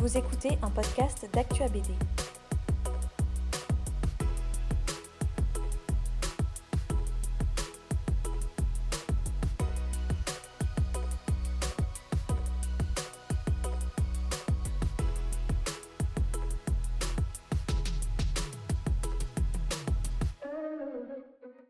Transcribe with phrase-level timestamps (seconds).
[0.00, 1.90] Vous écoutez un podcast d'Actua BD.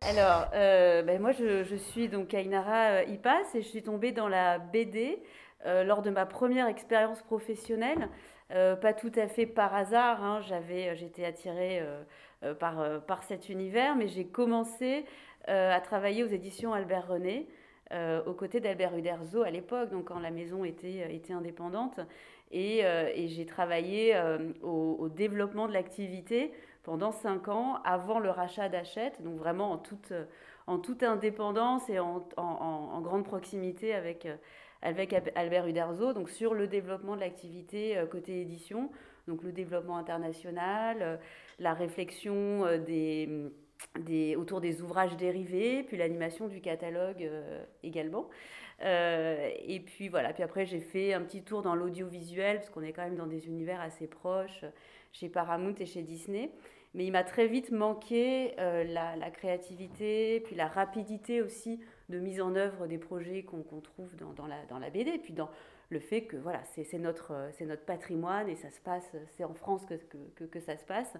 [0.02, 4.12] Alors, euh, ben moi, je, je suis donc Ainara euh, Ipas et je suis tombée
[4.12, 5.20] dans la BD
[5.66, 8.08] euh, lors de ma première expérience professionnelle.
[8.50, 11.82] Euh, pas tout à fait par hasard, hein, j'avais, j'étais attirée
[12.42, 15.04] euh, par, par cet univers, mais j'ai commencé
[15.46, 17.48] à travailler aux éditions Albert René.
[18.26, 21.98] aux côtés d'Albert Uderzo à l'époque, donc quand la maison était, était indépendante.
[22.52, 22.84] Et,
[23.26, 24.14] j'ai travaillé
[24.62, 26.52] au, développement de l'activité
[26.82, 30.12] pendant cinq ans avant le rachat d'Hachette, donc vraiment en toute,
[30.66, 34.28] en toute indépendance et en, en grande proximité avec,
[34.82, 38.90] avec Albert Uderzo, donc sur le développement de l'activité euh, côté édition,
[39.28, 41.16] donc le développement international, euh,
[41.58, 43.28] la réflexion euh, des,
[44.00, 47.28] des, autour des ouvrages dérivés, puis l'animation du catalogue
[47.82, 48.28] également.
[48.82, 52.92] Et puis voilà, puis après j'ai fait un petit tour dans l'audiovisuel, parce qu'on est
[52.92, 54.64] quand même dans des univers assez proches,
[55.12, 56.50] chez Paramount et chez Disney.
[56.94, 62.40] Mais il m'a très vite manqué la, la, créativité, puis la rapidité aussi de mise
[62.40, 65.50] en œuvre des projets qu'on qu trouve dans, la, BD, puis dans
[65.88, 69.86] le fait que voilà, c'est notre, notre patrimoine et ça se passe, c'est en France
[69.86, 69.94] que,
[70.36, 71.12] que, que, ça se passe.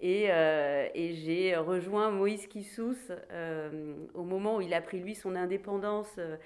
[0.00, 2.96] Et, euh, et j'ai rejoint Moïse Kissous
[3.30, 6.14] euh, au moment où il a pris lui son indépendance.
[6.18, 6.36] Euh,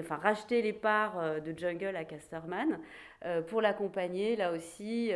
[0.00, 2.78] enfin racheter les parts euh, de Jungle à Casterman
[3.24, 5.12] euh, pour l'accompagner là aussi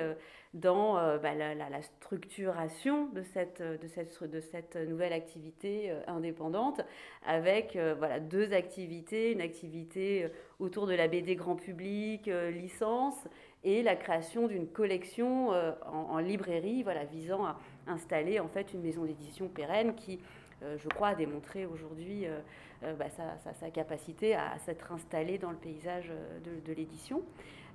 [0.54, 6.80] euh, dans bah, la, structuration de cette, de, cette, de cette nouvelle activité indépendante
[7.27, 13.28] avec voilà, deux activités, une activité autour de la BD grand public, licence,
[13.64, 15.50] et la création d'une collection
[15.86, 20.20] en, librairie voilà, visant à installer en fait une maison d'édition pérenne qui
[20.62, 22.40] euh, je crois, a démontré aujourd'hui euh,
[22.83, 26.11] euh, bah, sa, sa, capacité à, à s'être installé dans le paysage
[26.44, 27.23] de, de l'édition.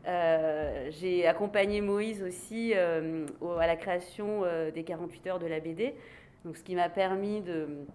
[0.05, 3.25] Euh, j'ai accompagné Moïse aussi euh,
[3.59, 5.95] à la création euh, des 48 heures de la BD,
[6.43, 7.85] donc ce qui m'a permis de,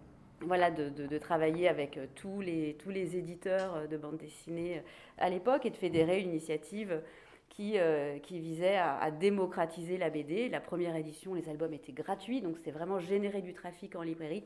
[0.40, 4.82] voilà, de, travailler avec tous les, tous les éditeurs de bande dessinée
[5.18, 7.02] à l'époque et de fédérer une initiative
[7.50, 7.76] qui,
[8.22, 10.48] qui visait à, démocratiser la BD.
[10.48, 14.44] La première édition, les albums étaient gratuits, donc c'est vraiment générer du trafic en librairie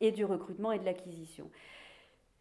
[0.00, 1.50] et du recrutement et de l'acquisition.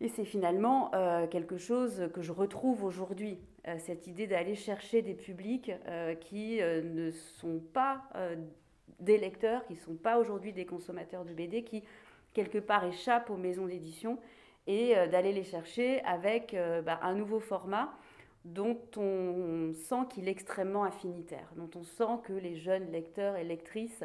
[0.02, 0.92] Et c'est finalement
[1.32, 3.40] quelque chose que je retrouve aujourd'hui,
[3.78, 8.36] cette idée d'aller chercher des publics euh, qui euh, ne sont pas euh,
[9.00, 11.84] des lecteurs, qui ne sont pas aujourd'hui des consommateurs de BD, qui
[12.34, 14.18] quelque part échappent aux maisons d'édition,
[14.66, 17.94] et euh, d'aller les chercher avec bah, un nouveau format
[18.46, 23.44] dont on sent qu'il est extrêmement affinitaire, dont on sent que les jeunes lecteurs et
[23.44, 24.04] lectrices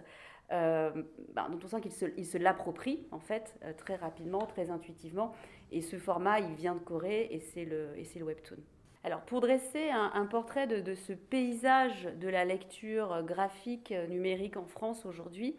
[0.53, 0.91] euh,
[1.35, 4.71] bah, dont on sent qu'il se, il se l'approprie en fait euh, très rapidement, très
[4.71, 5.33] intuitivement.
[5.73, 8.59] Et ce format, il vient de Corée et c'est le webtoon.
[9.05, 15.05] Alors pour dresser un, portrait de, ce paysage de la lecture graphique numérique en France
[15.05, 15.57] aujourd'hui,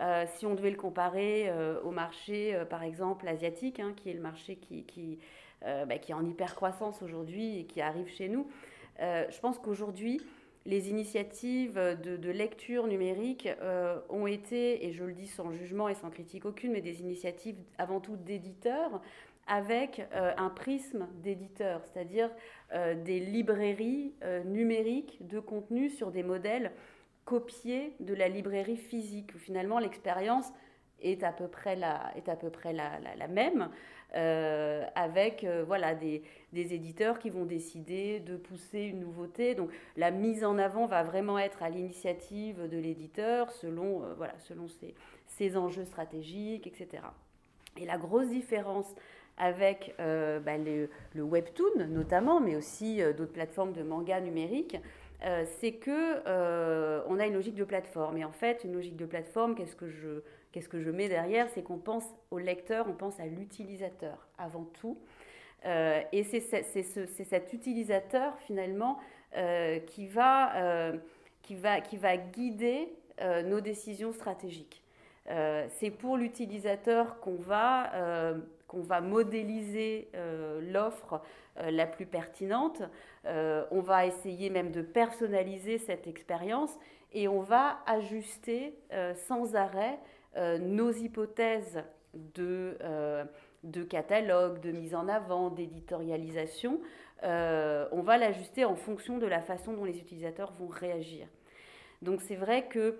[0.00, 4.10] euh, si on devait le comparer euh, au marché, euh, par exemple, asiatique, hein, qui
[4.10, 4.60] est le marché
[5.64, 8.46] euh, bah, qui est en hyper croissance aujourd'hui et qui arrive chez nous,
[9.00, 10.20] je pense qu'aujourd'hui,
[10.66, 15.94] les initiatives de, lecture numérique euh, ont été, et je le dis sans jugement et
[15.94, 19.02] sans critique aucune, mais des initiatives avant tout d'éditeurs
[19.46, 22.30] avec euh, un prisme d'éditeurs, c'est-à-dire
[22.72, 26.72] euh, des librairies euh, numériques de contenu sur des modèles
[27.24, 30.46] copiés de la librairie physique, où finalement l'expérience
[31.00, 33.68] est à peu près la, est à peu près la, la, même,
[34.94, 36.22] avec voilà, des,
[36.52, 39.54] des éditeurs qui vont décider de pousser une nouveauté.
[39.54, 44.68] Donc la mise en avant va vraiment être à l'initiative de l'éditeur selon, voilà, selon
[44.68, 44.94] ses,
[45.26, 47.02] ses enjeux stratégiques, etc.
[47.76, 48.94] Et la grosse différence
[49.36, 50.88] avec euh, bah, le,
[51.22, 54.76] webtoon notamment, mais aussi euh, d'autres plateformes de manga numérique,
[55.24, 56.20] euh, c'est que
[57.08, 58.18] on a une logique de plateforme.
[58.18, 60.22] Et en fait, une logique de plateforme, qu'est-ce que je
[60.52, 61.48] qu'est-ce que je mets derrière?
[61.54, 64.98] C'est qu'on pense au lecteur, on pense à l'utilisateur avant tout.
[66.12, 68.98] Et c'est ce, cet utilisateur finalement
[69.86, 70.92] qui, va,
[71.42, 72.92] qui, va, qui va guider
[73.46, 74.84] nos décisions stratégiques.
[75.26, 78.36] C'est pour l'utilisateur qu'on va,
[78.74, 80.08] qu'on va modéliser
[80.60, 81.22] l'offre
[81.56, 82.82] la plus pertinente.
[83.24, 86.76] on va essayer même de personnaliser cette expérience
[87.12, 88.74] et on va ajuster
[89.14, 89.98] sans arrêt
[90.36, 93.24] euh, nos hypothèses de, euh,
[93.62, 96.80] de catalogue, de mise en avant, d'éditorialisation
[97.26, 101.26] on va l'ajuster en fonction de la façon dont les utilisateurs vont réagir.
[102.02, 102.98] Donc c'est vrai que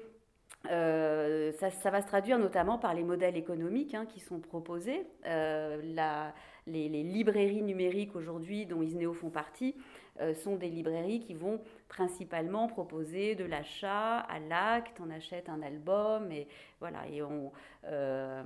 [0.64, 5.06] ça, va se traduire notamment par les modèles économiques hein, qui sont proposés.
[5.24, 6.32] La,
[6.66, 9.74] les, librairies numériques aujourd'hui dont Isneo font partie
[10.20, 15.60] euh, sont des librairies qui vont principalement proposer de l'achat à l'acte, on achète un
[15.62, 16.46] album et
[16.80, 17.52] voilà et on
[17.86, 18.42] euh,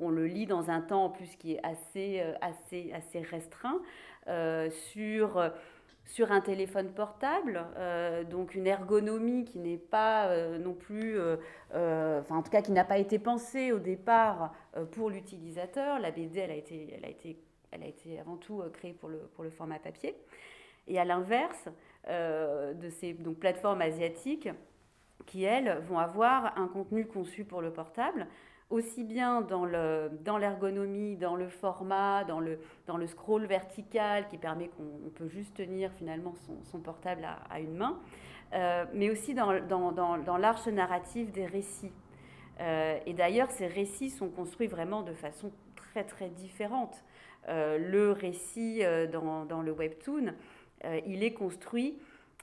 [0.00, 3.80] on, le lit dans un temps en plus qui est assez euh, assez assez restreint
[4.70, 5.50] sur
[6.04, 11.36] sur un téléphone portable, euh, donc une ergonomie qui n'est pas euh, non plus, euh,
[12.20, 14.52] enfin en tout cas qui n'a pas été pensée au départ
[14.92, 15.98] pour l'utilisateur.
[16.00, 17.38] La BD, elle a été, elle a été,
[17.70, 20.16] elle a été avant tout créée pour le, pour le format papier.
[20.88, 21.68] Et à l'inverse
[22.08, 24.48] de ces donc, plateformes asiatiques,
[25.26, 28.26] qui elles vont avoir un contenu conçu pour le portable,
[28.72, 35.28] aussi bien dans l'ergonomie, dans, le format, dans le, scroll vertical qui permet qu'on peut
[35.28, 36.34] juste tenir finalement
[36.64, 38.00] son, portable à, une main,
[38.54, 41.92] euh, mais aussi dans l'arche narrative des récits.
[42.60, 47.04] Euh, et d'ailleurs, ces récits sont construits vraiment de façon très très différente.
[47.48, 48.82] Euh, le récit
[49.12, 50.32] dans, dans, le webtoon,
[51.06, 51.98] il est construit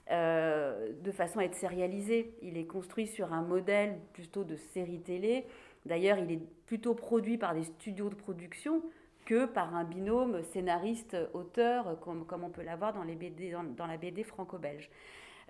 [0.08, 2.34] de façon à être sérialisé.
[2.42, 5.46] Il est construit sur un modèle plutôt de série télé
[5.86, 8.82] D'ailleurs, il est plutôt produit par des studios de production
[9.24, 14.90] que par un binôme scénariste-auteur, comme, comme, on peut l'avoir dans, dans, la BD franco-belge.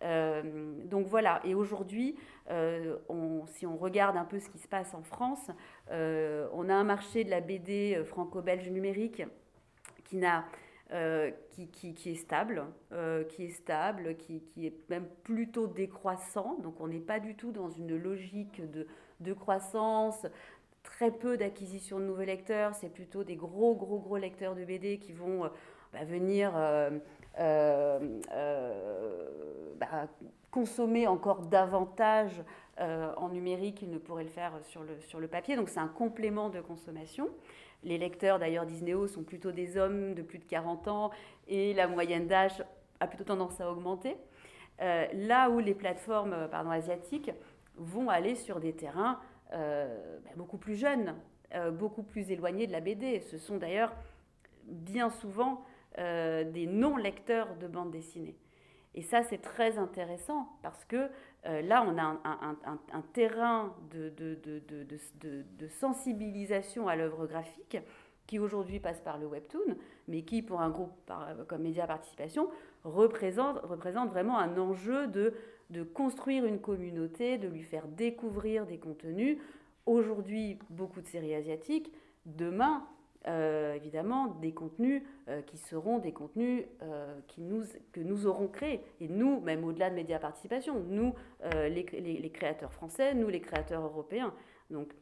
[0.03, 0.43] Euh,
[0.87, 2.17] donc voilà, et aujourd'hui,
[2.50, 2.97] euh,
[3.49, 5.50] si on regarde un peu ce qui se passe en France,
[5.91, 9.23] euh, on a un marché de la BD franco-belge numérique
[10.05, 10.21] qui,
[11.50, 12.65] qui, qui, qui, est stable,
[13.29, 16.59] qui est stable, qui, qui, est même plutôt décroissant.
[16.62, 18.87] Donc on n'est pas du tout dans une logique de
[19.20, 20.26] de croissance,
[20.82, 24.99] très peu d'acquisition de nouveaux lecteurs, c'est plutôt des gros, gros, gros lecteurs de BD
[24.99, 25.49] qui vont euh,
[25.93, 26.90] bah, venir euh,
[27.38, 28.19] euh,
[29.78, 30.08] bah,
[30.50, 32.43] consommer encore davantage
[33.19, 35.55] en numérique qu'ils ne pourraient le faire sur le, sur le papier.
[35.55, 37.28] Donc c'est un complément de consommation.
[37.84, 41.11] Les lecteurs d'ailleurs Disney sont plutôt des hommes de plus de 40 ans
[41.46, 42.64] et la moyenne d'âge
[43.00, 44.17] a plutôt tendance à augmenter.
[44.78, 47.31] là où les plateformes pardon, asiatiques
[47.81, 49.19] vont aller sur des terrains
[49.53, 51.15] euh, ben, beaucoup plus jeunes,
[51.55, 53.21] euh, beaucoup plus éloignés de la BD.
[53.21, 53.93] Ce sont d'ailleurs
[54.65, 55.65] bien souvent
[55.99, 58.37] euh, des non-lecteurs de bande dessinée.
[58.94, 61.09] Et ça, c'est très intéressant parce que
[61.44, 62.19] là, on a
[62.93, 67.79] un, terrain de, sensibilisation à l'œuvre graphique
[68.27, 69.77] qui aujourd'hui passe par le webtoon,
[70.09, 70.91] mais qui, pour un groupe
[71.47, 72.50] comme Média Participation,
[72.82, 73.61] représente
[74.11, 75.35] vraiment un enjeu de
[75.70, 79.38] de construire une communauté, de lui faire découvrir des contenus.
[79.87, 81.93] Aujourd'hui, beaucoup de séries asiatiques.
[82.26, 82.87] Demain,
[83.28, 87.19] euh, évidemment, des contenus euh, qui seront des contenus euh,
[87.93, 88.81] que nous aurons créés.
[89.00, 91.14] Et nous, même au-delà de Média Participation, nous,
[91.52, 94.34] les, les, créateurs français, nous, les créateurs européens.
[94.70, 94.93] Donc,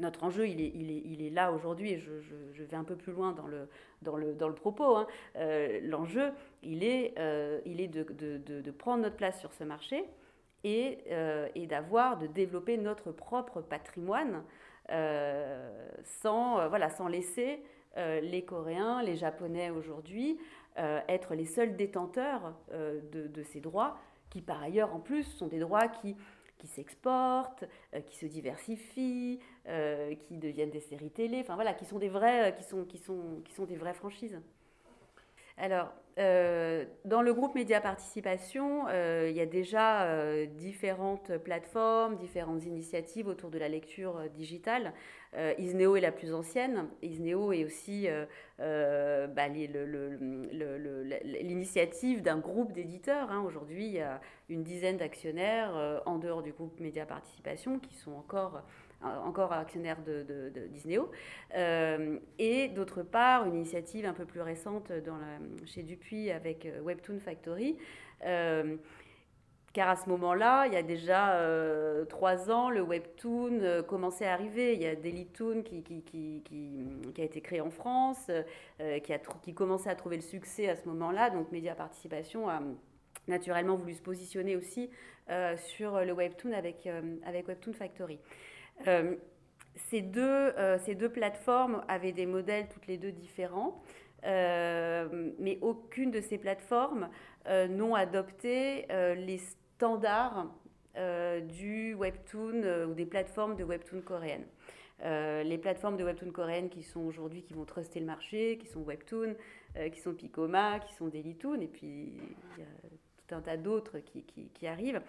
[0.00, 3.34] notre enjeu, il est, là aujourd'hui, et je, vais un peu plus loin
[4.02, 4.96] dans le, propos.
[4.96, 5.06] Hein.
[5.36, 6.32] Euh, l'enjeu,
[6.62, 10.04] il est, euh, de, prendre notre place sur ce marché
[10.64, 14.42] et, euh, d'avoir, de développer notre propre patrimoine
[16.04, 16.58] sans,
[17.08, 17.62] laisser
[17.96, 20.38] les Coréens, les Japonais aujourd'hui
[20.76, 23.96] être les seuls détenteurs de ces droits
[24.28, 26.16] qui, par ailleurs, en plus, sont des droits qui
[26.64, 31.84] qui s'exportent, euh, qui se diversifient, euh, qui deviennent des séries télé, enfin voilà, qui
[31.84, 34.40] sont des euh, qui sont, qui sont, qui sont des vraies franchises.
[35.56, 42.16] Alors, euh, dans le groupe Média Participation, euh, il y a déjà euh, différentes plateformes,
[42.16, 44.92] différentes initiatives autour de la lecture digitale.
[45.58, 46.86] Isneo est la plus ancienne.
[47.02, 48.06] Isneo est aussi
[48.60, 49.48] bah,
[51.24, 53.32] l'initiative d'un groupe d'éditeurs.
[53.32, 53.42] Hein.
[53.44, 58.12] Aujourd'hui, il y a une dizaine d'actionnaires en dehors du groupe Média Participation qui sont
[58.12, 58.62] encore
[59.24, 60.68] encore actionnaire de, de,
[61.54, 64.92] euh, et d'autre part, une initiative un peu plus récente
[65.66, 67.76] chez Dupuis avec euh, Webtoon Factory.
[68.24, 68.76] Euh,
[69.72, 71.36] car à ce moment-là, il y a déjà
[72.08, 74.74] trois ans, le webtoon commençait à arriver.
[74.74, 76.42] Il y a Dailytoon qui, qui,
[77.18, 78.30] a été créé en France,
[78.78, 81.30] qui, a qui commençait à trouver le succès à ce moment-là.
[81.30, 82.62] Donc Média Participation a
[83.26, 84.90] naturellement voulu se positionner aussi
[85.56, 86.88] sur le webtoon avec
[87.48, 88.20] Webtoon Factory.
[88.86, 89.14] Euh,
[89.74, 93.82] ces, deux, euh, ces deux plateformes avaient des modèles toutes les deux différents,
[94.24, 97.08] euh, mais aucune de ces plateformes
[97.68, 99.36] n'ont adopté les
[99.76, 100.46] standards
[101.46, 104.46] du webtoon ou des plateformes de webtoon coréennes.
[105.02, 108.80] les plateformes de webtoon coréennes qui sont aujourd'hui, qui vont truster le marché, qui sont
[108.80, 109.34] webtoon,
[109.92, 112.14] qui sont Picoma, qui sont Delitoon, et puis
[112.56, 112.88] il y a
[113.26, 115.02] tout un tas d'autres qui, arrivent.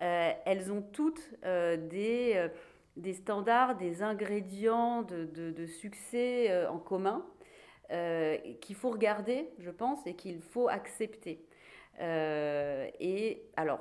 [0.00, 2.50] elles ont toutes des,
[2.96, 7.26] des standards, des ingrédients de, de, succès en commun
[8.60, 11.44] qu'il faut regarder, je pense, et qu'il faut accepter.
[12.00, 13.80] et alors,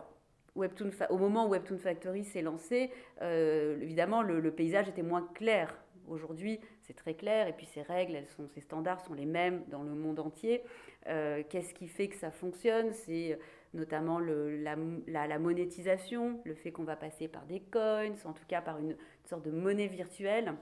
[0.55, 2.91] Webtoon au moment où Webtoon Factory s'est lancé,
[3.21, 5.77] euh, évidemment, le, paysage était moins clair.
[6.07, 8.17] Aujourd'hui, c'est très clair, et puis ces règles,
[8.53, 10.61] ces standards sont les mêmes dans le monde entier.
[11.07, 12.93] Euh, qu'est-ce qui fait que ça fonctionne?
[12.93, 13.37] C'est
[13.75, 14.75] notamment la,
[15.07, 18.95] la, monétisation, le fait qu'on va passer par des coins, en tout cas par une,
[19.25, 20.53] sorte de monnaie virtuelle.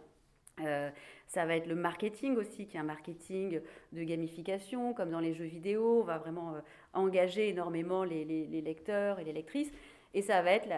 [0.61, 0.89] Euh,
[1.27, 5.33] ça va être le marketing aussi, qui est un marketing de gamification, comme dans les
[5.33, 5.99] jeux vidéo.
[6.01, 6.55] On va vraiment
[6.93, 8.25] engager énormément les,
[8.61, 9.71] lecteurs et les lectrices.
[10.13, 10.69] Et ça va être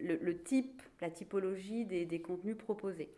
[0.00, 3.10] le, type, la typologie des, contenus proposés.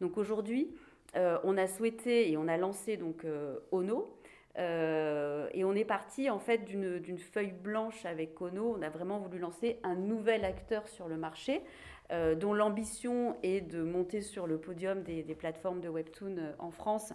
[0.00, 0.74] Donc aujourd'hui,
[1.14, 4.08] euh, on a souhaité et on a lancé donc euh, Ono.
[4.58, 8.76] Euh, et on est parti en fait d'une feuille blanche avec Ono.
[8.76, 11.62] On a vraiment voulu lancer un nouvel acteur sur le marché,
[12.36, 17.14] dont l'ambition est de monter sur le podium des, plateformes de webtoon en France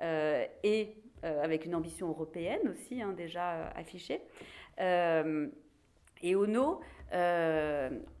[0.00, 4.22] et euh, avec une ambition européenne aussi, hein, déjà euh, affichée.
[4.80, 5.48] Euh,
[6.22, 6.80] et Ono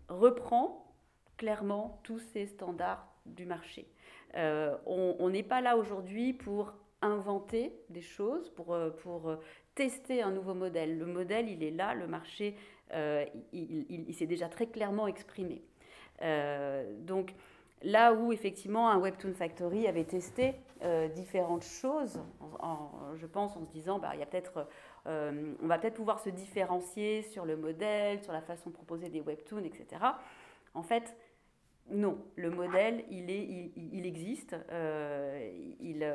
[0.08, 0.92] reprend
[1.36, 3.86] clairement tous ces standards du marché.
[4.34, 6.72] on n'est pas là aujourd'hui pour
[7.02, 9.36] inventer des choses, pour, pour
[9.74, 10.98] tester un nouveau modèle.
[10.98, 12.56] Le modèle, il est là, le marché,
[12.92, 15.62] il, il s'est déjà très clairement exprimé.
[17.00, 17.34] donc,
[17.82, 22.20] Là où effectivement un Webtoon Factory avait testé euh, différentes choses,
[23.14, 24.66] je pense en se disant, bah, il y a peut-être,
[25.06, 29.08] euh, on va peut-être pouvoir se différencier sur le modèle, sur la façon de proposer
[29.08, 29.86] des webtoons, etc.
[30.74, 31.16] En fait,
[31.90, 36.06] non, le modèle, il, est, il, existe, euh, il,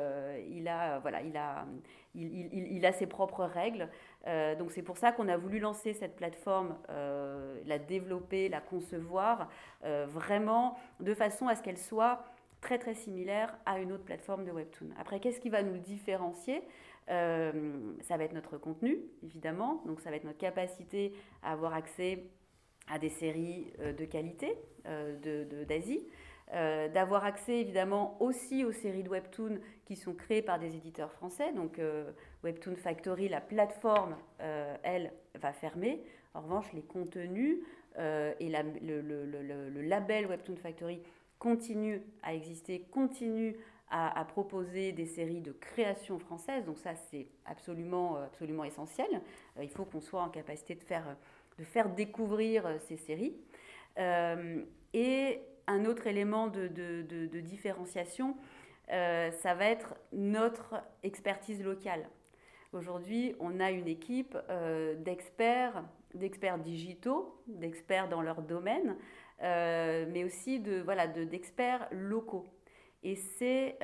[0.50, 1.66] il, a, voilà, il, a,
[2.14, 3.88] il, a ses propres règles.
[4.26, 8.60] Euh, donc c'est pour ça qu'on a voulu lancer cette plateforme, euh, la développer, la
[8.60, 9.48] concevoir,
[9.82, 12.24] vraiment de façon à ce qu'elle soit
[12.60, 14.88] très très similaire à une autre plateforme de Webtoon.
[14.98, 16.62] Après, qu'est-ce qui va nous différencier?
[17.06, 21.12] Ça va être notre contenu, évidemment, donc ça va être notre capacité
[21.42, 22.24] à avoir accès
[22.88, 28.72] à des séries euh, de qualité euh, d'Asie, de, euh, d'avoir accès évidemment aussi aux
[28.72, 31.52] séries de Webtoon qui sont créées par des éditeurs français.
[31.52, 31.80] Donc
[32.42, 34.16] Webtoon Factory, la plateforme,
[34.82, 36.00] elle, va fermer.
[36.34, 37.58] En revanche, les contenus
[37.98, 41.00] et le, label Webtoon Factory
[41.38, 43.56] continue à exister, continue
[43.90, 46.64] à, à, proposer des séries de création française.
[46.64, 49.20] Donc ça, c'est absolument, absolument essentiel.
[49.60, 51.16] il faut qu'on soit en capacité de faire
[51.58, 53.36] de faire découvrir euh, ces séries.
[53.98, 58.36] Euh, et un autre élément de, de, différenciation,
[58.92, 62.08] euh, ça va être notre expertise locale.
[62.72, 64.36] Aujourd'hui, on a une équipe
[64.98, 68.96] d'experts, d'experts digitaux, d'experts dans leur domaine,
[69.40, 72.44] mais aussi de voilà d'experts locaux.
[73.04, 73.78] Et c'est,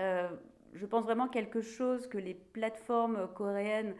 [0.74, 3.94] je pense vraiment quelque chose que les plateformes coréennes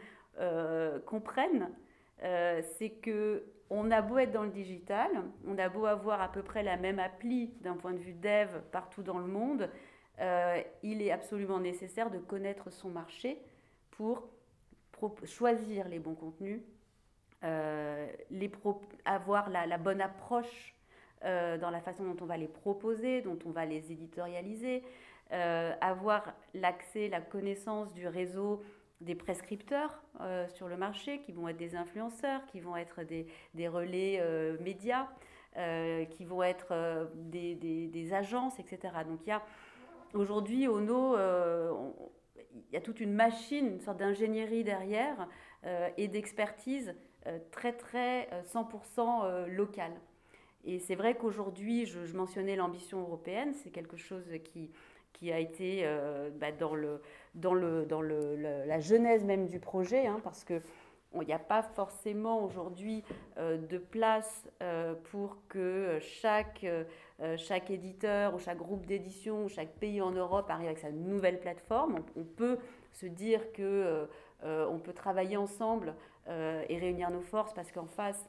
[1.05, 1.71] comprennent,
[2.19, 5.09] c'est que on a beau être dans le digital,
[5.47, 8.49] on a beau avoir à peu près la même appli d'un point de vue dev
[8.71, 9.69] partout dans le monde,
[10.19, 13.41] euh, il est absolument nécessaire de connaître son marché
[13.91, 14.27] pour
[15.23, 16.59] choisir les bons contenus,
[17.45, 18.51] euh, les
[19.05, 20.75] avoir la, bonne approche
[21.23, 24.83] euh, dans la façon dont on va les proposer, dont on va les éditorialiser,
[25.79, 28.61] avoir l'accès, la connaissance du réseau
[29.01, 33.27] des prescripteurs euh, sur le marché, qui vont être des influenceurs, qui vont être des,
[33.53, 35.07] des relais euh, médias,
[35.57, 38.93] euh, qui vont être des, des, agences, etc.
[39.07, 39.41] Donc il y a
[40.13, 45.27] aujourd'hui, Ono, il y a toute une machine, une sorte d'ingénierie derrière
[45.97, 46.93] et d'expertise
[47.51, 49.93] très, très 100% locale.
[50.63, 54.71] Et c'est vrai qu'aujourd'hui, je, je, mentionnais l'ambition européenne, c'est quelque chose qui,
[55.11, 55.85] qui a été
[56.35, 57.01] bah, dans le
[57.33, 60.61] dans, le, dans le, la genèse même du projet, hein, parce que
[61.19, 63.03] il n'y a pas forcément aujourd'hui
[63.37, 66.85] euh, de place euh, pour que chaque, euh,
[67.37, 71.39] chaque éditeur ou chaque groupe d'édition ou chaque pays en Europe arrive avec sa nouvelle
[71.39, 71.95] plateforme.
[72.15, 72.57] On, peut
[72.93, 74.07] se dire que
[74.43, 75.93] on peut travailler ensemble
[76.27, 78.27] et réunir nos forces parce qu'en face,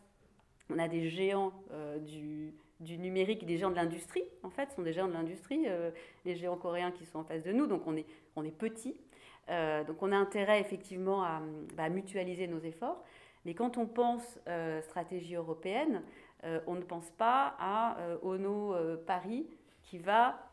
[0.71, 1.52] on a des géants
[2.00, 5.66] du, du numérique, des géants de l'industrie, en fait, sont des géants de l'industrie,
[6.25, 8.96] les géants coréens qui sont en face de nous, donc on est, on est petit.
[9.48, 11.40] Euh, donc on a intérêt effectivement à,
[11.76, 13.02] bah, mutualiser nos efforts.
[13.44, 16.02] Mais quand on pense euh, stratégie européenne,
[16.44, 18.74] euh, on ne pense pas à Ono
[19.06, 19.46] Paris
[19.82, 20.48] qui va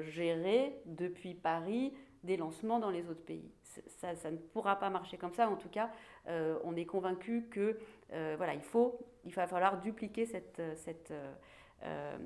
[0.00, 1.92] gérer depuis Paris
[2.24, 3.50] des lancements dans les autres pays.
[3.62, 5.50] Ça, ça, ne pourra pas marcher comme ça.
[5.50, 5.90] En tout cas,
[6.64, 7.78] on est convaincu que
[8.10, 11.12] voilà, il faut, il va falloir dupliquer cette, cette
[11.84, 12.16] euh,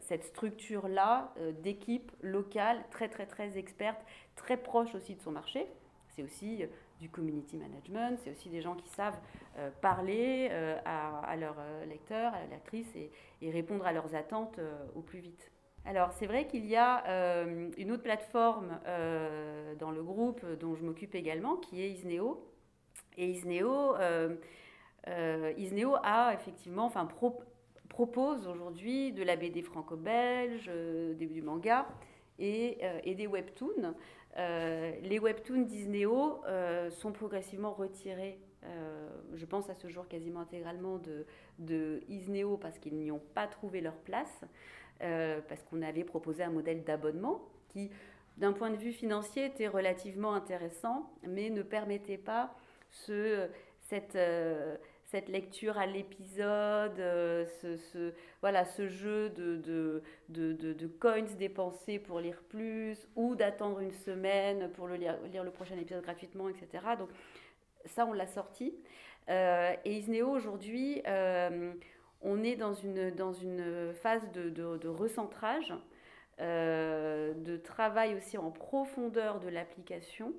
[0.00, 4.00] cette structure-là euh, d'équipe locale très très très experte,
[4.34, 5.66] très proche aussi de son marché.
[6.08, 6.66] C'est aussi euh,
[6.98, 9.18] du community management, c'est aussi des gens qui savent
[9.80, 10.50] parler
[10.84, 11.56] à, leurs
[11.88, 12.94] lecteurs, à leurs lectrices
[13.40, 14.60] et, répondre à leurs attentes
[14.94, 15.50] au plus vite.
[15.86, 17.02] Alors c'est vrai qu'il y a
[17.78, 18.78] une autre plateforme
[19.78, 22.46] dans le groupe dont je m'occupe également qui est Isneo.
[23.16, 23.94] Et Isneo,
[25.56, 27.06] Isneo a effectivement enfin,
[27.90, 31.86] propose aujourd'hui de la BD franco-belge, euh, du manga
[32.38, 33.94] et, euh, et des webtoons.
[34.38, 36.40] Euh, les webtoons Disneyo
[36.90, 38.38] sont progressivement retirés,
[39.34, 41.26] je pense à ce jour quasiment intégralement de,
[41.58, 44.44] de Isneo parce qu'ils n'y ont pas trouvé leur place,
[45.00, 47.90] parce qu'on avait proposé un modèle d'abonnement qui,
[48.36, 52.54] d'un point de vue financier, était relativement intéressant, mais ne permettait pas
[52.90, 53.48] ce,
[53.80, 54.16] cette
[55.10, 58.12] cette lecture à l'épisode, euh, ce,
[58.42, 59.56] voilà, ce jeu de,
[60.28, 66.02] de, coins dépensés pour lire plus, ou d'attendre une semaine pour lire, le prochain épisode
[66.02, 66.84] gratuitement, etc.
[66.96, 67.08] Donc
[67.86, 68.72] ça, on l'a sorti.
[69.28, 71.72] Euh, et Isneo, aujourd'hui, euh,
[72.22, 75.74] on est dans une, dans une phase de, recentrage,
[76.38, 80.32] de travail aussi en profondeur de l'application.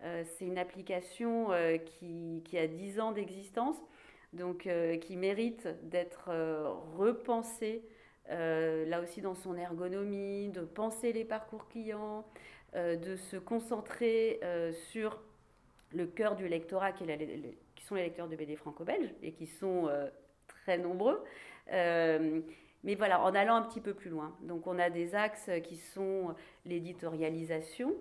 [0.00, 1.48] c'est une application
[1.84, 3.76] qui, qui, a 10 ans d'existence
[4.32, 7.82] donc euh, qui mérite d'être euh, repensé
[8.30, 12.24] euh, là aussi dans son ergonomie, de penser les parcours clients,
[12.74, 14.40] de se concentrer
[14.72, 15.20] sur
[15.92, 17.04] le cœur du lectorat qui,
[17.74, 19.90] qui, sont les lecteurs de BD franco-belge et qui sont
[20.46, 21.22] très nombreux.
[21.66, 24.34] mais voilà, en allant un petit peu plus loin.
[24.40, 26.34] Donc on a des axes qui sont
[26.64, 27.94] l'éditorialisation,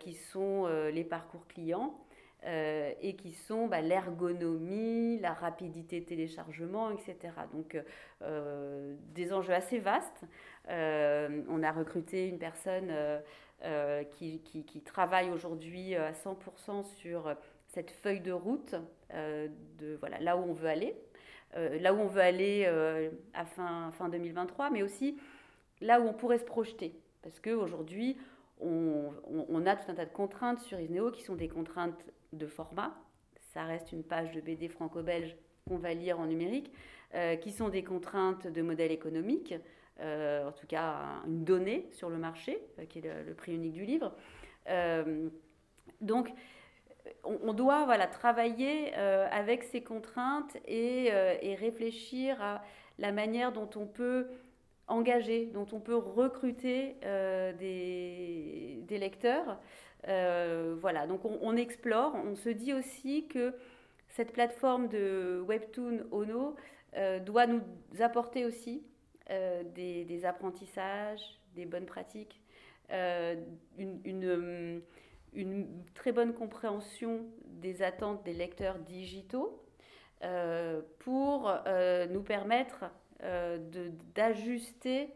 [0.00, 2.00] qui sont les parcours clients,
[2.46, 7.16] euh, et qui sont bah, l'ergonomie, la rapidité de téléchargement, etc.
[7.52, 7.76] Donc
[8.22, 10.22] euh, des enjeux assez vastes.
[10.68, 12.92] Euh, on a recruté une personne
[14.12, 17.34] qui, travaille aujourd'hui à 100% sur
[17.66, 18.76] cette feuille de route
[19.12, 20.94] de voilà, là où on veut aller.
[21.54, 22.64] là où on veut aller
[23.34, 25.18] à fin, fin 2023, mais aussi
[25.80, 26.94] là où on pourrait se projeter.
[27.22, 28.16] Parce qu'aujourd'hui,
[28.60, 32.94] on, a tout un tas de contraintes sur Isneo qui sont des contraintes de format.
[33.52, 35.36] Ça reste une page de BD franco-belge
[35.68, 36.72] qu'on va lire en numérique,
[37.14, 39.54] euh, qui sont des contraintes de modèle économique,
[40.00, 43.72] euh, en tout cas une donnée sur le marché, euh, qui est le, prix unique
[43.72, 44.14] du livre.
[46.00, 46.32] donc,
[47.22, 51.10] on, doit voilà, travailler avec ces contraintes et,
[51.58, 52.64] réfléchir à
[52.98, 54.26] la manière dont on peut
[54.88, 56.96] engager, dont on peut recruter
[57.58, 59.58] des, des, lecteurs
[60.08, 62.14] euh, voilà, donc on, explore.
[62.14, 63.54] On se dit aussi que
[64.08, 66.54] cette plateforme de Webtoon Ono
[66.96, 67.62] euh, doit nous
[68.00, 68.84] apporter aussi
[69.30, 72.40] euh, des, apprentissages, des bonnes pratiques,
[73.78, 74.80] une,
[75.34, 79.60] une, très bonne compréhension des attentes des lecteurs digitaux
[81.00, 81.52] pour
[82.10, 82.84] nous permettre
[84.14, 85.08] d'ajuster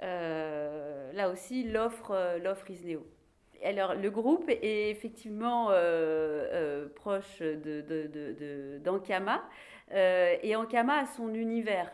[0.00, 3.06] là aussi l'offre l'offre Isneo
[3.64, 11.06] alors, le groupe est effectivement euh, euh, proche d'Ankama de, de, euh, et Ankama a
[11.06, 11.90] son univers.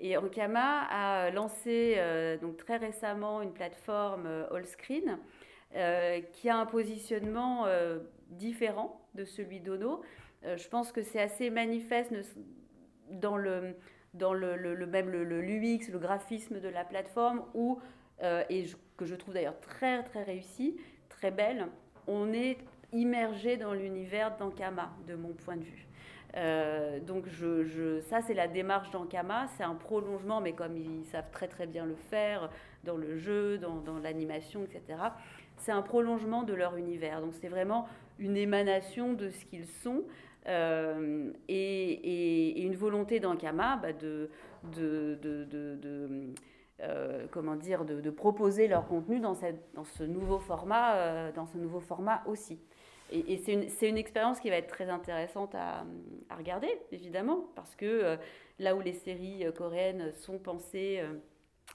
[0.00, 1.98] Et Ankama a lancé
[2.42, 5.18] donc très récemment une plateforme Allscreen
[6.32, 7.66] qui a un positionnement
[8.28, 10.02] différent de celui d'Ono.
[10.42, 12.12] je pense que c'est assez manifeste
[13.08, 13.76] dans le,
[14.14, 17.78] dans le, le même le, l'UX, le graphisme de la plateforme, où,
[18.48, 18.64] et
[18.96, 20.76] que je trouve d'ailleurs très très réussi,
[21.08, 21.66] très belle,
[22.06, 22.58] on est
[22.92, 25.86] immergé dans l'univers d'Ankama, de mon point de vue.
[26.36, 31.30] Euh, donc je, ça, c'est la démarche d'Ankama, c'est un prolongement, mais comme ils savent
[31.30, 32.50] très très bien le faire
[32.82, 34.98] dans le jeu, dans, l'animation, etc.,
[35.56, 37.20] c'est un prolongement de leur univers.
[37.20, 37.86] Donc c'est vraiment
[38.18, 40.02] une émanation de ce qu'ils sont
[40.46, 44.30] euh, et, une volonté d'Ankama bah, de,
[46.80, 49.34] euh, comment dire, de, proposer leur contenu dans,
[49.74, 52.58] dans, ce nouveau format, euh, dans ce nouveau format aussi.
[53.10, 55.84] Et, c'est une, expérience qui va être très intéressante à,
[56.36, 58.16] regarder, évidemment, parce que
[58.58, 61.00] là où les séries coréennes sont pensées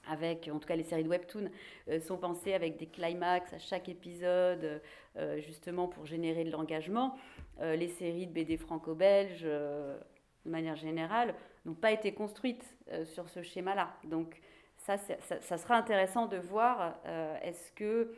[0.08, 1.50] avec, en tout cas les séries de webtoon,
[2.00, 4.80] sont pensées avec des climax à chaque épisode,
[5.38, 7.16] justement pour générer de l'engagement,
[7.60, 11.34] les séries de BD franco-belge, de manière générale,
[11.64, 12.64] n'ont pas été construites
[13.04, 13.94] sur ce schéma-là.
[14.04, 14.40] Donc
[14.80, 18.12] ça, ça, sera intéressant de voir euh, est-ce que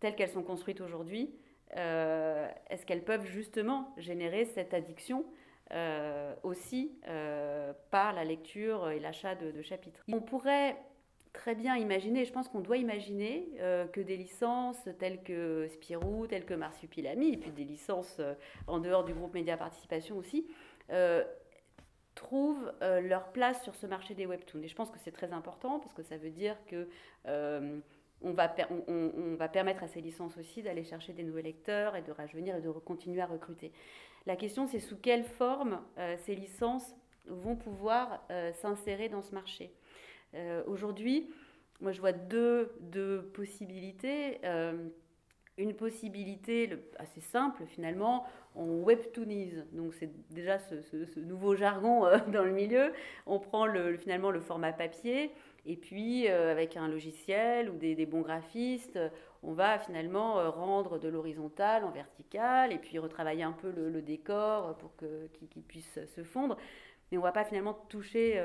[0.00, 1.34] telles qu'elles sont construites aujourd'hui,
[1.74, 5.24] est-ce qu'elles peuvent justement générer cette addiction
[6.42, 6.98] aussi
[7.90, 10.02] par la lecture et l'achat de, de, chapitres?
[10.10, 10.76] On pourrait
[11.38, 13.48] très bien imaginer, je pense qu'on doit imaginer
[13.92, 18.20] que des licences telles que Spirou, telles que Marsupilami, et puis des licences
[18.66, 20.46] en dehors du groupe Média Participation aussi,
[22.18, 24.62] trouvent euh, leur place sur ce marché des webtoons.
[24.62, 26.88] Et je pense que c'est très important parce que ça veut dire que
[27.26, 27.78] euh,
[28.22, 28.52] on, va
[29.36, 32.60] va permettre à ces licences aussi d'aller chercher des nouveaux lecteurs et de rajeunir et
[32.60, 33.70] de continuer à recruter.
[34.26, 36.96] La question, c'est sous quelle forme euh, ces licences
[37.26, 39.70] vont pouvoir s'insérer dans ce marché?
[40.66, 41.30] Aujourd'hui,
[41.80, 44.40] moi, je vois deux, deux possibilités
[45.58, 49.66] une possibilité assez simple finalement, on webtoonise.
[49.72, 52.92] Donc c'est déjà ce, nouveau jargon euh, dans le milieu.
[53.26, 55.32] On prend le, finalement le format papier
[55.66, 58.98] et puis euh, avec un logiciel ou des, bons graphistes,
[59.42, 64.00] on va finalement euh, rendre de l'horizontal en vertical et puis retravailler un peu le,
[64.00, 66.56] décor pour qu'il puisse se fondre.
[67.10, 68.40] Mais on ne va pas finalement toucher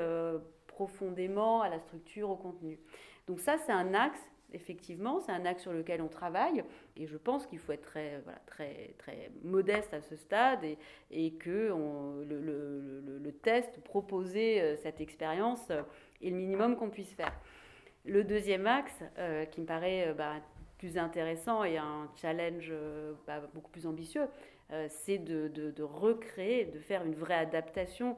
[0.74, 2.78] profondément à la structure, au contenu.
[3.28, 4.20] Donc ça c'est un axe
[4.54, 6.64] effectivement, c'est un axe sur lequel on travaille
[6.96, 10.78] et je pense qu'il faut être très, voilà, très, très modeste à ce stade et,
[11.10, 11.74] et que
[12.24, 15.82] le, test, proposer euh, cette expérience euh,
[16.22, 17.32] est le minimum qu'on puisse faire.
[18.06, 20.34] Le deuxième axe, euh, qui me paraît bah,
[20.78, 22.72] plus intéressant et un challenge
[23.26, 24.26] bah, beaucoup plus ambitieux,
[24.88, 28.16] c'est de, recréer, de faire une vraie adaptation,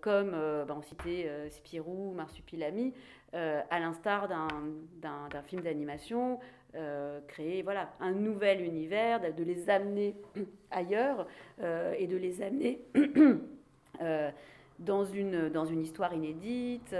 [0.00, 2.92] comme bah, on citait Spirou, Marsupilami,
[3.34, 6.40] euh, à l'instar d'un film d'animation,
[6.74, 10.16] euh, créer voilà, un nouvel univers, de, les amener
[10.72, 11.28] ailleurs
[11.62, 12.80] euh, et de les amener
[14.80, 16.92] dans, une, dans une histoire inédite,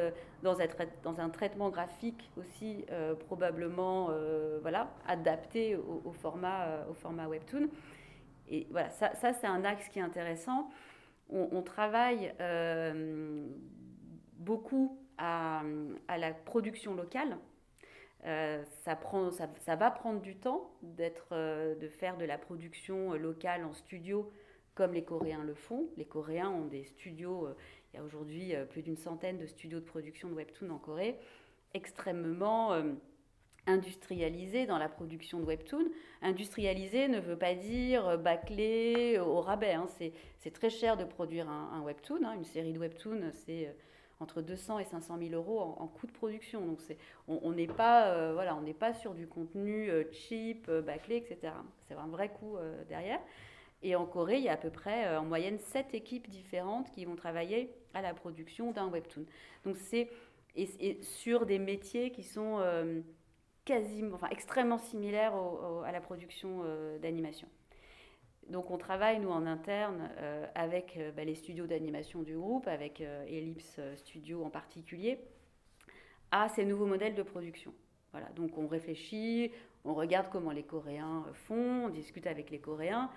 [0.45, 0.67] dans un,
[1.03, 2.85] dans un traitement graphique aussi
[3.27, 4.11] probablement
[4.63, 7.69] voilà, adapté au, format, au format webtoon.
[8.51, 10.71] Et voilà, ça, ça c'est un axe qui est intéressant.
[11.33, 12.35] On, travaille
[14.39, 15.63] beaucoup à,
[16.19, 17.39] la production locale.
[18.27, 23.15] Euh, ça, prend, ça, va prendre du temps d'être, euh, de faire de la production
[23.15, 24.31] locale en studio
[24.75, 25.89] comme les Coréens le font.
[25.97, 27.57] Les Coréens ont des studios, euh,
[27.93, 31.19] il y a aujourd'hui plus d'une centaine de studios de production de webtoon en Corée,
[31.75, 32.73] extrêmement
[33.67, 35.85] industrialisés dans la production de webtoon.
[36.23, 39.73] Industrialisé ne veut pas dire bâclé au rabais.
[39.73, 39.87] Hein.
[40.39, 42.25] C'est, très cher de produire un, webtoon.
[42.25, 42.35] Hein.
[42.35, 43.75] Une série de webtoon, c'est
[44.21, 46.65] entre 200 et 500 000 euros en, coût de production.
[46.65, 46.79] Donc
[47.27, 51.55] on n'est pas, euh, voilà, pas sur du contenu euh, cheap, euh, bâclé, etc.
[51.89, 52.57] C'est un vrai coût
[52.89, 53.19] derrière.
[53.83, 57.07] Et en Corée, il y a à peu près en moyenne 7 équipes différentes qui
[57.07, 59.25] vont travailler à la production d'un webtoon.
[59.65, 60.11] Donc c'est
[60.55, 62.63] et, sur des métiers qui sont
[63.65, 65.35] quasiment, enfin extrêmement similaires
[65.85, 66.65] à la production
[67.01, 67.49] d'animation.
[68.51, 72.67] Donc on travaille, nous, en interne, euh, avec euh, bah, les studios d'animation du groupe,
[72.67, 75.21] avec euh, Ellipse Studio en particulier,
[76.33, 77.73] à ces nouveaux modèles de production.
[78.11, 79.53] Voilà, donc on réfléchit,
[79.85, 83.09] on regarde comment les Coréens font, on discute avec les Coréens.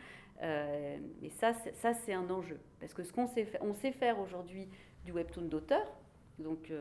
[0.44, 1.54] et ça,
[1.94, 2.60] c'est un enjeu.
[2.80, 4.70] Parce que ce qu'on sait, on sait faire aujourd'hui
[5.04, 5.86] du webtoon d'auteur,
[6.38, 6.72] donc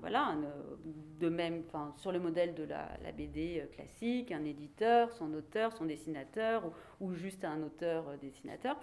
[0.00, 0.36] voilà,
[1.20, 1.62] de même,
[1.96, 6.70] sur le modèle de la, BD euh, classique, un éditeur, son auteur, son dessinateur,
[7.00, 8.76] ou, juste un auteur-dessinateur.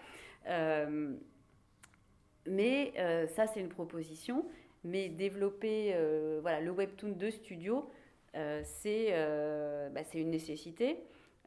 [0.48, 1.16] Euh, euh,
[2.46, 2.94] mais
[3.30, 4.46] ça, c'est une proposition.
[4.84, 5.96] Mais développer
[6.42, 7.90] voilà, le webtoon de studio,
[8.34, 9.14] c'est
[9.94, 10.98] bah, une nécessité.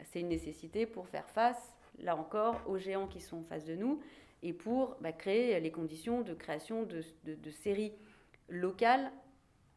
[0.05, 3.75] C'est une nécessité pour faire face, là encore, aux géants qui sont en face de
[3.75, 4.01] nous
[4.43, 7.93] et pour bah, créer les conditions de création de, de séries
[8.49, 9.11] local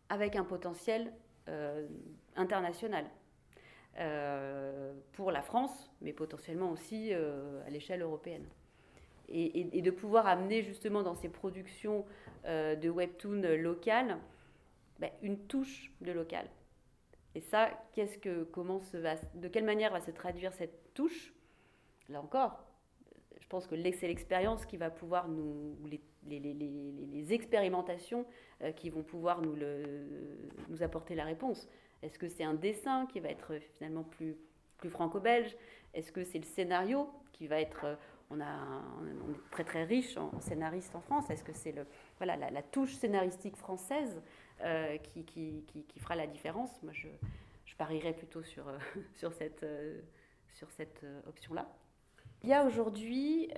[0.09, 1.13] avec un potentiel
[1.47, 1.87] euh,
[2.35, 3.05] international.
[3.97, 8.45] Euh, pour la France, mais potentiellement aussi euh, à l'échelle européenne.
[9.27, 12.03] Et, de pouvoir amener justement dans ces productions
[12.45, 14.17] de webtoon locales
[14.97, 16.47] ben, une touche de local.
[17.35, 21.31] Et ça, qu'est-ce que, comment se va, de quelle manière va se traduire cette touche?
[22.09, 22.68] Là encore,
[23.49, 28.25] pense que c'est l'expérience qui va pouvoir nous, les, les, les, les expérimentations
[28.61, 29.83] euh, qui vont pouvoir nous, le,
[30.69, 31.67] nous apporter la réponse.
[32.03, 34.37] Est-ce que c'est un dessin qui va être finalement plus,
[34.77, 35.57] plus franco-belge?
[35.93, 37.85] Est-ce que c'est le scénario qui va être...
[37.85, 37.95] Euh,
[38.31, 41.31] on, a, on est très très riche en, scénaristes en France.
[41.31, 44.21] Est-ce que c'est le, voilà, la, touche scénaristique française
[44.61, 46.69] euh, qui, qui, qui, fera la différence?
[46.83, 47.07] Moi, je,
[47.65, 48.65] je parierais plutôt sur,
[49.15, 49.65] sur cette,
[50.53, 51.67] sur cette option-là.
[52.43, 53.49] Il y a aujourd'hui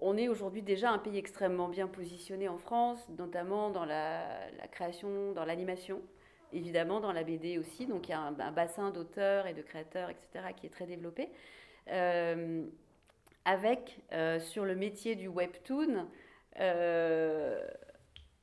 [0.00, 5.32] on est aujourd'hui déjà un pays extrêmement bien positionné en France, notamment dans la, création,
[5.32, 6.00] dans l'animation.
[6.52, 7.86] évidemment dans la BD aussi.
[7.86, 11.30] Donc il y a un, bassin d'auteurs et de créateurs, etc., qui est très développé.
[11.90, 12.66] Euh,
[13.44, 14.00] avec
[14.40, 16.06] sur le métier du webtoon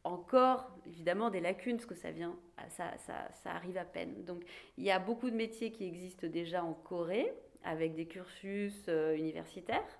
[0.04, 2.36] encore évidemment des lacunes parce que ça vient
[2.70, 4.44] ça, ça, arrive à peine donc
[4.78, 7.32] il y a beaucoup de métiers qui existent déjà en Corée
[7.66, 10.00] avec des cursus universitaires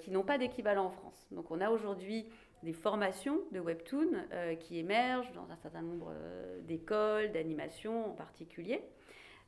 [0.00, 2.26] qui n'ont pas d'équivalent en France donc on a aujourd'hui
[2.62, 8.14] des formations de webtoon euh, qui émergent dans un certain nombre euh, d'écoles, d'animations en
[8.14, 8.82] particulier.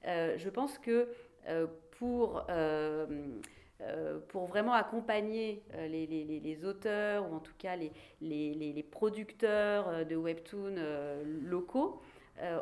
[0.07, 1.09] Euh, je pense que
[1.99, 2.45] pour,
[4.29, 7.91] pour vraiment accompagner les, auteurs ou en tout cas les,
[8.21, 10.77] les producteurs de webtoon
[11.25, 12.01] locaux,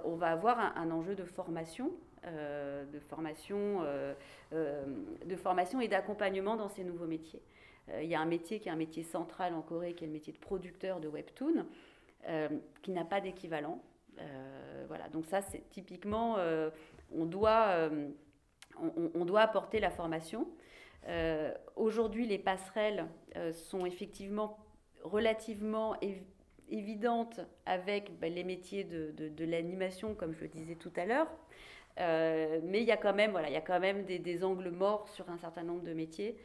[0.04, 1.90] on va avoir un enjeu de formation
[2.26, 3.82] de formation,
[4.52, 7.42] de formation et d'accompagnement dans ces nouveaux métiers.
[7.90, 10.06] Euh, il y a un métier qui est un métier central en Corée, qui est
[10.06, 11.66] le métier de producteur de webtoon,
[12.28, 12.48] euh,
[12.82, 13.82] qui n'a pas d'équivalent.
[14.18, 16.36] Euh, voilà, donc ça, c'est typiquement,
[17.14, 17.90] on, doit,
[18.80, 20.48] on, doit apporter la formation.
[21.76, 23.06] Aujourd'hui, les passerelles
[23.52, 24.58] sont effectivement
[25.02, 25.96] relativement
[26.70, 31.28] évidentes avec bah, les métiers de, de, l'animation, comme je le disais tout à l'heure.
[31.98, 35.09] Mais il y a quand même, voilà, il y a quand même des, angles morts
[35.09, 36.37] sur un certain nombre de métiers.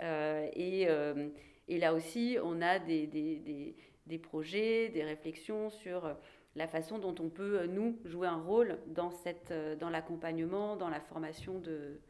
[0.00, 1.28] Euh, et, euh,
[1.68, 3.74] et, là aussi, on a des,
[4.22, 6.16] projets, des réflexions sur
[6.56, 11.00] la façon dont on peut, nous, jouer un rôle dans, cette, dans l'accompagnement, dans la
[11.00, 12.00] formation de,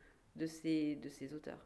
[0.46, 1.64] ces, de ces auteurs.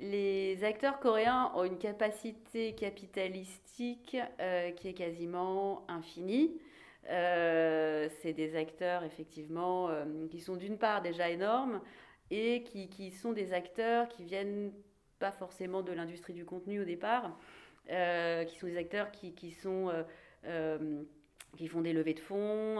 [0.00, 6.60] Les acteurs coréens ont une capacité capitalistique euh, qui est quasiment infinie.
[7.08, 9.90] C'est des acteurs, effectivement,
[10.30, 11.80] qui sont d'une part déjà énormes
[12.30, 14.72] et qui, qui, sont des acteurs qui viennent
[15.18, 17.36] pas forcément de l'industrie du contenu au départ,
[17.90, 20.02] euh, qui sont des acteurs qui, qui sont, euh,
[20.44, 21.02] euh,
[21.56, 22.78] qui font des levées de fonds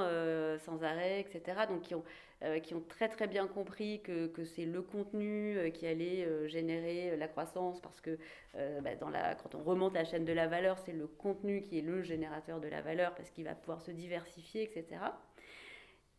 [0.59, 1.61] sans arrêt, etc.
[1.69, 2.05] Donc qui ont,
[2.62, 7.27] qui ont très très bien compris que, que c'est le contenu qui allait générer la
[7.27, 8.18] croissance parce que
[8.55, 11.79] bah, dans la, quand on remonte la chaîne de la valeur, c'est le contenu qui
[11.79, 15.01] est le générateur de la valeur parce qu'il va pouvoir se diversifier, etc.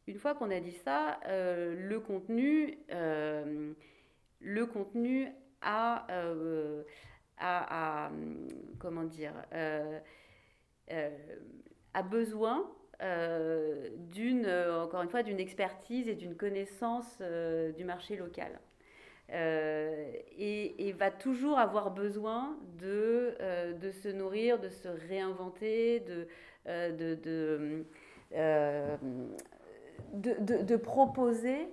[0.08, 5.32] Une fois qu'on a dit ça, le contenu, le contenu
[5.66, 6.84] euh,
[7.38, 8.12] à, à,
[8.80, 10.00] comment dire, euh,
[10.92, 11.18] euh,
[11.94, 12.70] a besoin
[14.90, 17.22] encore une fois, d'une expertise et d'une connaissance
[17.78, 18.60] du marché local.
[19.32, 23.38] et, va toujours avoir besoin de,
[23.80, 26.28] de se nourrir, de se réinventer, de,
[30.78, 31.68] proposer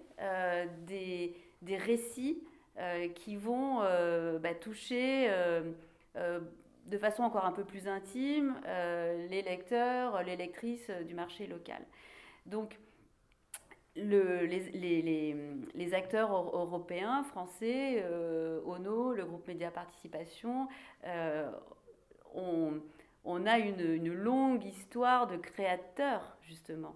[0.87, 2.42] des, récits
[2.79, 5.62] euh, qui vont euh, bah, toucher euh,
[6.85, 8.55] de façon encore un peu plus intime
[9.31, 11.83] les lecteurs, les lectrices du marché local.
[12.44, 12.79] Donc,
[13.96, 15.37] le, les, les,
[15.74, 18.04] les, acteurs européens, français,
[18.64, 20.68] ONO, le groupe Média Participation,
[22.35, 22.80] on,
[23.24, 26.94] on, a une, une, longue histoire de créateurs, justement,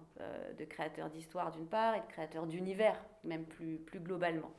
[0.57, 4.51] de créateurs d'histoire d'une part et de créateurs d'univers, même plus, plus globalement.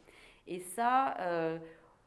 [0.46, 1.59] Et ça, euh,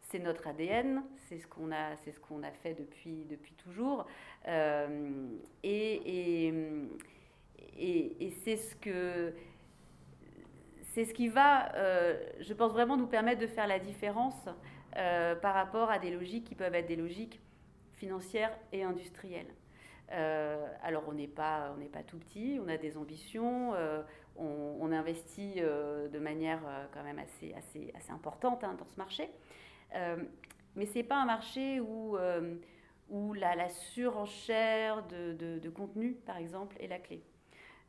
[0.02, 4.06] c'est notre ADN, c'est ce qu'on a, ce qu'on a fait depuis, depuis toujours.
[4.48, 5.28] Euh,
[5.64, 9.34] et, et, et, c'est ce que
[10.96, 14.50] c'est ce qui va, euh, je pense vraiment nous permettre de faire la différence
[15.42, 17.42] par rapport à des logiques qui peuvent être des logiques
[17.96, 19.54] financières et industrielles.
[20.10, 23.74] alors on n'est pas, pas tout petit, on a des ambitions,
[24.38, 29.30] on, investit euh, de manière euh, quand même assez, assez, importante hein, dans ce marché.
[29.96, 30.18] Euh,
[30.76, 32.18] mais ce n'est pas un marché où,
[33.10, 37.24] où la, surenchère de, contenu, par exemple, est la clé.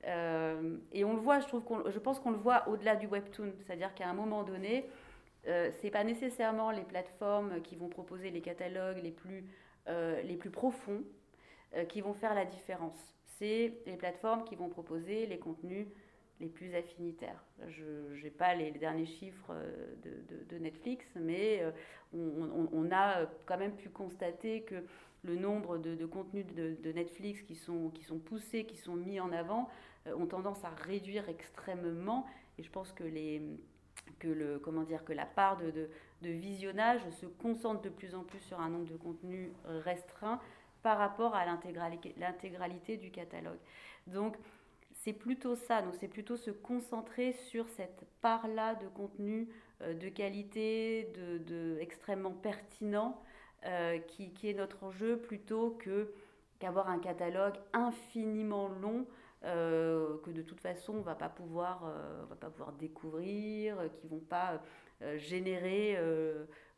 [0.07, 3.95] Et on le voit, je, trouve je pense qu'on le voit au-delà du webtoon, c'est-à-dire
[3.95, 4.89] qu'à un moment donné,
[5.45, 9.45] ce n'est pas nécessairement les plateformes qui vont proposer les catalogues les plus,
[9.89, 11.03] les plus profonds
[11.89, 13.17] qui vont faire la différence.
[13.39, 15.89] C'est les plateformes qui vont proposer les contenus
[16.41, 17.43] les plus affinitaires.
[17.69, 19.95] Je n'ai pas les, derniers chiffres euh,
[20.49, 21.71] de, Netflix, mais euh,
[22.73, 24.85] on, a quand même pu constater que
[25.27, 29.21] le nombre de, de contenus de, Netflix qui sont, qui sont poussés, qui sont mis
[29.21, 29.69] en avant,
[30.07, 32.27] euh, ont tendance à réduire extrêmement.
[32.59, 33.43] Et je pense que, les,
[34.19, 35.89] que, le, comment dire, que la part de,
[36.23, 40.41] de visionnage se concentre de plus en plus sur un nombre de contenus restreints
[40.83, 43.59] par rapport à l'intégralité du catalogue.
[44.07, 44.37] Donc,
[44.93, 49.49] c'est plutôt ça, c'est plutôt se concentrer sur cette part-là de contenu
[49.83, 53.21] euh, de qualité, de, extrêmement pertinent,
[53.67, 56.13] euh, qui, qui, est notre enjeu plutôt que
[56.59, 59.07] qu'avoir un catalogue infiniment long
[59.43, 61.85] que de toute façon on va pas pouvoir,
[62.29, 64.61] va pas pouvoir découvrir, qui vont pas
[65.19, 65.97] générer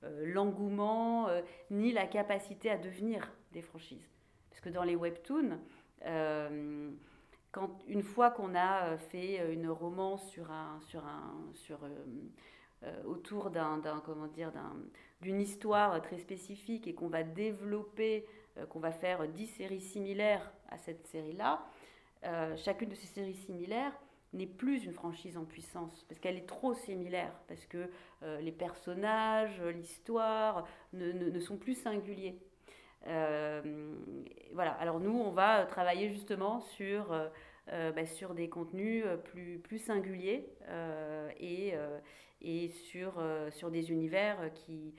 [0.02, 1.28] l'engouement
[1.70, 4.06] ni la capacité à devenir des franchises.
[4.50, 5.58] Parce que dans les webtoons,
[7.52, 11.78] quand, une fois qu'on a fait une romance sur un, sur un, sur,
[13.06, 14.76] autour d'un, comment dire, d'un,
[15.20, 18.26] d'une histoire très spécifique et qu'on va développer,
[18.56, 21.64] euh, qu'on va faire 10 séries similaires à cette série-là,
[22.24, 23.92] euh, chacune de ces séries similaires
[24.32, 27.90] n'est plus une franchise en puissance, parce qu'elle est trop similaire, parce que
[28.22, 32.38] euh, les personnages, l'histoire ne, ne, sont plus singuliers.
[34.52, 37.14] voilà, alors nous, on va travailler justement sur,
[37.70, 40.48] bah, sur des contenus plus, plus singuliers
[41.38, 41.74] et,
[42.40, 44.94] et sur, sur des univers qui,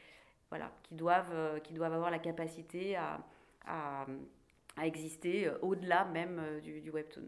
[0.49, 3.19] voilà, qui, doivent, euh, qui doivent avoir la capacité à,
[3.65, 4.05] à,
[4.83, 7.27] exister euh, au-delà même euh, du, du webtoon.